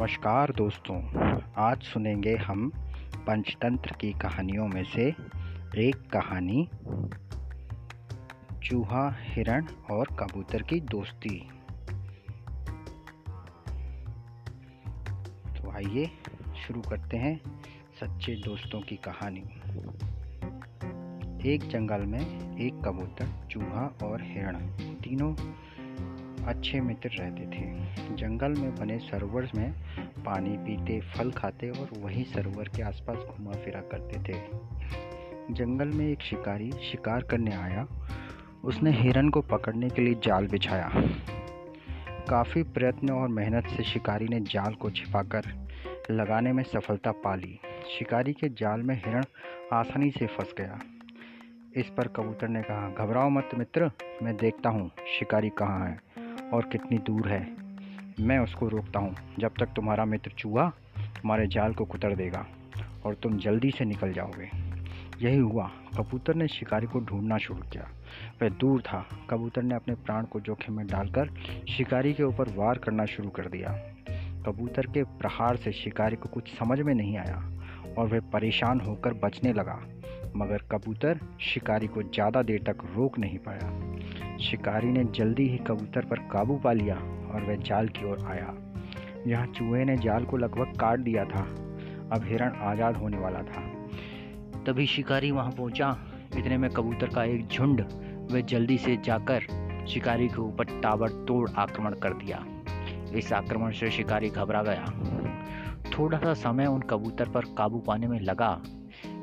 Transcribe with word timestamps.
नमस्कार 0.00 0.52
दोस्तों। 0.52 0.98
आज 1.56 1.82
सुनेंगे 1.82 2.36
हम 2.36 2.72
पंचतंत्र 3.16 3.96
की 4.00 4.12
कहानियों 4.12 4.68
में 4.68 4.84
से 4.84 5.08
एक 5.88 5.96
कहानी, 6.16 6.68
चूहा, 8.64 9.16
हिरण 9.18 9.66
और 9.90 10.06
कबूतर 10.20 10.62
की 10.62 10.80
दोस्ती। 10.80 11.48
तो 15.56 15.70
आइए 15.70 16.06
शुरू 16.66 16.80
करते 16.80 17.16
हैं 17.16 17.40
सच्चे 18.00 18.34
दोस्तों 18.34 18.80
की 18.80 18.96
कहानी। 18.96 19.44
एक 21.54 21.68
जंगल 21.68 22.00
में 22.00 22.58
एक 22.60 22.74
कबूतर, 22.74 23.48
चूहा 23.50 23.98
और 24.02 24.22
हिरण, 24.22 24.66
तीनों 24.94 25.34
अच्छे 26.46 26.80
मित्र 26.80 27.10
रहते 27.18 27.42
थे। 27.42 27.90
जंगल 28.16 28.52
में 28.52 28.74
बने 28.74 28.98
सरोवर 28.98 29.50
में 29.56 29.72
पानी 30.24 30.50
पीते, 30.50 31.00
फल 31.00 31.30
खाते 31.30 31.70
और 31.70 31.90
वही 31.98 32.24
सरोवर 32.24 32.68
के 32.68 32.82
आसपास 32.82 33.16
घुमा 33.16 33.52
फिरा 33.52 33.80
करते 33.80 34.18
थे। 34.18 34.42
जंगल 35.54 35.88
में 35.88 36.08
एक 36.08 36.20
शिकारी 36.20 36.70
शिकार 36.70 37.22
करने 37.22 37.54
आया। 37.54 37.86
उसने 38.64 38.90
हिरन 38.90 39.28
को 39.28 39.40
पकड़ने 39.40 39.90
के 39.90 40.02
लिए 40.02 40.14
जाल 40.14 40.46
बिछाया। 40.46 40.90
काफ़ी 42.30 42.62
प्रयत्न 42.62 43.10
और 43.10 43.28
मेहनत 43.28 43.66
से 43.66 43.82
शिकारी 43.82 44.28
ने 44.28 44.40
जाल 44.40 44.74
को 44.74 44.90
छिपाकर 44.90 45.68
लगाने 46.10 46.52
में 46.52 46.62
सफलता 46.62 47.12
पा 47.12 47.34
ली। 47.34 47.60
शिकारी 47.98 48.32
के 48.32 48.48
जाल 48.48 48.82
में 48.82 48.94
हिरण 48.94 49.24
आसानी 49.72 50.10
से 50.10 50.26
फंस 50.26 50.54
गया। 50.58 50.78
इस 51.76 51.86
पर 51.86 52.08
कबूतर 52.08 52.48
ने 52.48 52.62
कहा, 52.62 52.90
घबराओ 52.90 53.28
मत 53.28 53.50
मित्र, 53.58 53.90
मैं 54.22 54.36
देखता 54.36 54.70
हूँ 54.70 54.90
शिकारी 55.18 55.48
कहाँ 55.48 55.88
है। 55.88 56.19
और 56.54 56.68
कितनी 56.72 56.98
दूर 56.98 57.28
है। 57.28 57.40
मैं 58.20 58.38
उसको 58.38 58.68
रोकता 58.68 58.98
हूँ। 58.98 59.14
जब 59.38 59.54
तक 59.60 59.72
तुम्हारा 59.76 60.04
मित्र 60.04 60.30
चूहा 60.30 60.68
तुम्हारे 60.96 61.46
जाल 61.46 61.74
को 61.74 61.84
कुतर 61.84 62.14
देगा 62.14 62.46
और 63.04 63.14
तुम 63.14 63.38
जल्दी 63.38 63.70
से 63.70 63.84
निकल 63.84 64.12
जाओगे। 64.12 64.48
यही 65.22 65.36
हुआ। 65.36 65.70
कबूतर 65.96 66.34
ने 66.34 66.48
शिकारी 66.48 66.86
को 66.86 67.00
ढूंढना 67.00 67.38
शुरू 67.38 67.62
किया। 67.62 67.88
वह 68.42 68.48
दूर 68.48 68.80
था। 68.80 69.04
कबूतर 69.30 69.62
ने 69.62 69.74
अपने 69.74 69.94
प्राण 69.94 70.24
को 70.24 70.40
जोखिम 70.40 70.76
में 70.76 70.86
डालकर 70.86 71.30
शिकारी 71.68 72.12
के 72.12 72.22
ऊपर 72.22 72.54
वार 72.56 72.78
करना 72.78 73.04
शुरू 73.04 73.28
कर 73.28 73.48
दिया। 73.48 73.72
कबूतर 74.46 74.86
के 74.86 75.02
प्रहार 75.02 75.56
से 75.56 75.72
शिकारी 75.72 76.16
को 76.16 76.28
कुछ 76.28 76.48
समझ 76.58 76.80
में 76.80 76.94
नहीं 76.94 77.16
आया 77.18 77.36
और 77.98 78.08
वह 78.08 78.20
परेशान 78.32 78.80
होकर 78.80 79.14
बचने 79.14 79.52
लगा। 79.52 79.80
मगर 80.36 80.62
कबूतर 80.72 81.20
शिकारी 81.40 81.86
को 81.86 82.02
ज़्यादा 82.02 82.42
देर 82.42 82.62
तक 82.62 82.84
रोक 82.96 83.18
नहीं 83.18 83.38
पाया। 83.38 83.70
शिकारी 84.40 84.86
ने 84.86 85.04
जल्दी 85.04 85.48
ही 85.48 85.58
कबूतर 85.58 86.04
पर 86.04 86.18
काबू 86.18 86.56
पा 86.56 86.72
लिया 86.72 86.94
और 86.94 87.44
वह 87.48 87.56
जाल 87.56 87.88
की 87.88 88.10
ओर 88.10 88.24
आया। 88.26 88.54
यहाँ 89.26 89.46
चूहे 89.46 89.84
ने 89.84 89.96
जाल 89.96 90.24
को 90.24 90.36
लगभग 90.36 90.78
काट 90.80 90.98
दिया 90.98 91.24
था। 91.24 91.42
अब 92.12 92.24
हिरण 92.24 92.52
आज़ाद 92.60 92.96
होने 92.96 93.18
वाला 93.18 93.42
था। 93.42 93.62
तभी 94.66 94.86
शिकारी 94.86 95.30
वहाँ 95.30 95.50
पहुँचा। 95.50 95.96
इतने 96.36 96.58
में 96.58 96.70
कबूतर 96.70 97.06
का 97.06 97.24
एक 97.24 97.46
झुंड 97.48 97.80
वह 98.32 98.40
जल्दी 98.40 98.78
से 98.78 98.96
जाकर 98.96 99.46
शिकारी 99.88 100.28
के 100.28 100.40
ऊपर 100.40 100.64
ताबड़तोड़ 100.64 101.50
आक्रमण 101.50 101.94
कर 101.94 102.14
दिया। 102.14 102.44
इस 103.14 103.32
आक्रमण 103.32 103.70
से 103.70 103.90
शिकारी 103.90 104.28
घबरा 104.28 104.62
गया। 104.62 104.84
थोड़ा 105.98 106.18
सा 106.18 106.34
समय 106.34 106.66
उन 106.66 106.80
कबूतर 106.80 107.28
पर 107.28 107.44
काबू 107.58 107.78
पाने 107.78 108.06
में 108.06 108.20
लगा। 108.20 108.62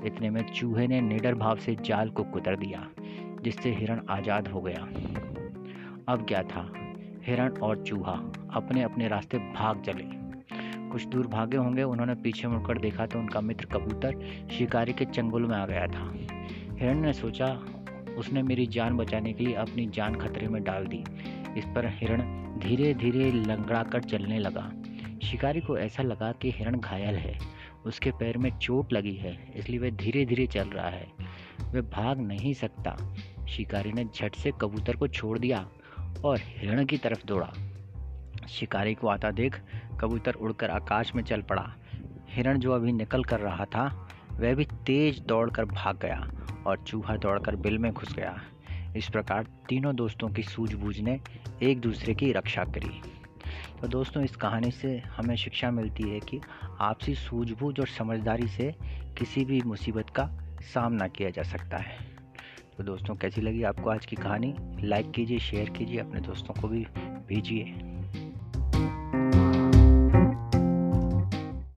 इतने 0.06 0.30
में 0.30 0.42
चूहे 0.54 0.88
ने 0.88 1.02
निडर 1.02 1.36
भाव 1.36 1.56
से 1.56 1.76
जाल 1.86 2.10
को 2.10 2.24
कुतर 2.24 2.56
दिया। 2.56 2.88
जिससे 3.44 3.74
हिरण 3.76 4.02
आज़ाद 4.10 4.48
हो 4.48 4.62
गया। 4.62 4.84
अब 6.08 6.26
क्या 6.28 6.42
था? 6.44 6.72
हिरण 7.24 7.58
और 7.58 7.84
चूहा 7.84 8.14
अपने 8.54 8.84
अपने 8.84 9.08
रास्ते 9.08 9.38
भाग 9.38 9.82
चले। 9.82 10.04
कुछ 10.92 11.06
दूर 11.06 11.28
भागे 11.28 11.58
होंगे, 11.58 11.84
उन्होंने 11.84 12.16
पीछे 12.16 12.48
मुड़कर 12.48 12.78
देखा 12.78 13.06
तो 13.06 13.20
उनका 13.20 13.42
मित्र 13.42 13.66
कबूतर 13.66 14.48
शिकारी 14.52 14.94
के 14.94 15.06
चंगुल 15.06 15.46
में 15.46 15.56
आ 15.58 15.66
गया 15.66 15.88
था। 15.88 16.12
हिरण 16.80 17.02
ने 17.02 17.14
सोचा, 17.14 17.48
उसने 18.18 18.44
मेरी 18.44 18.66
जान 18.68 18.98
बचाने 18.98 19.34
के 19.34 19.44
लिए 19.44 19.54
अपनी 19.56 19.86
जान 19.88 20.16
खतरे 20.16 20.48
में 20.48 20.64
डाल 20.64 20.86
दी। 20.86 21.04
इस 21.58 21.66
पर 21.66 21.88
हिरण 21.94 22.22
धीरे 22.60 22.94
धीरे 22.94 23.32
लंगड़ा 23.32 23.84
कर 23.84 24.04
चलने 24.04 24.40
लगा। 24.40 24.72
शिकारी 25.24 25.62
को 25.62 25.78
ऐसा 25.78 26.04
लगा 26.04 26.32
कि 26.32 26.52
हिरण 26.52 26.80
घायल 26.80 27.16
है। 27.16 27.38
उसके 27.86 28.12
पैर 28.12 28.38
में 28.38 28.50
चोट 28.58 28.94
लगी 28.94 29.14
है, 29.14 29.38
इसलिए 29.56 29.80
वह 29.80 29.90
धीरे 29.90 30.26
धीरे 30.26 30.48
चल 30.48 30.70
रहा 30.70 30.90
है। 30.90 31.08
वह 31.74 31.82
भाग 31.82 32.20
नहीं 32.20 32.54
सकता। 32.54 33.16
शिकारी 33.50 33.92
ने 33.92 34.06
झट 34.06 34.36
से 34.36 34.52
कबूतर 34.62 34.96
को 34.96 35.08
छोड़ 35.08 35.40
दिया 35.40 35.70
और 36.26 36.40
हिरण 36.42 36.86
की 36.86 36.98
तरफ़ 36.98 37.26
दौड़ा। 37.26 37.54
शिकारी 38.50 38.94
को 38.94 39.08
आता 39.08 39.32
देख 39.32 39.62
कबूतर 40.00 40.34
उड़कर 40.34 40.70
आकाश 40.70 41.16
में 41.16 41.24
चल 41.24 41.42
पड़ा। 41.42 41.76
हिरण 42.30 42.60
जो 42.60 42.72
अभी 42.72 42.92
निकल 42.92 43.24
कर 43.24 43.40
रहा 43.40 43.66
था, 43.66 44.10
वह 44.32 44.56
भी 44.56 44.66
तेज 44.66 45.20
दौड़कर 45.20 45.66
भाग 45.66 46.00
गया 46.00 46.32
और 46.68 46.78
चूहा 46.78 47.16
दौड़कर 47.16 47.56
बिल 47.56 47.78
में 47.78 47.94
घुस 47.94 48.16
गया। 48.16 48.42
इस 48.96 49.10
प्रकार 49.10 49.44
तीनों 49.44 49.96
दोस्तों 49.96 50.30
की 50.30 50.44
सूझबूझ 50.44 51.00
ने 51.00 51.20
एक 51.64 51.80
दूसरे 51.80 52.16
की 52.16 52.32
रक्षा 52.32 52.64
करी। 52.64 53.02
तो 53.82 53.88
दोस्तों, 53.88 54.24
इस 54.24 54.36
कहानी 54.36 54.72
से 54.72 54.98
हमें 54.98 55.36
शिक्षा 55.36 55.72
मिलती 55.72 56.04
है 56.04 56.20
कि 56.20 56.42
आपसी 56.80 57.16
सूझबूझ 57.16 57.80
और 57.80 57.88
समझदारी 57.88 58.48
से 58.48 58.76
किसी 59.18 59.46
भी 59.46 59.62
मुसीबत 59.62 60.10
का 60.10 60.47
सामना 60.62 61.08
किया 61.08 61.30
जा 61.30 61.44
सकता 61.44 61.78
है। 61.78 61.98
तो 62.78 62.84
दोस्तों, 62.84 63.16
कैसी 63.16 63.42
लगी 63.42 63.64
आपको 63.64 63.90
आज 63.90 64.06
की 64.06 64.16
कहानी? 64.16 64.56
लाइक 64.60 65.12
कीजिए 65.12 65.40
शेयर 65.40 65.70
कीजिए, 65.70 66.00
अपने 66.00 66.20
दोस्तों 66.22 66.62
को 66.62 66.68
भी 66.68 66.86
भेजिए। 67.28 67.87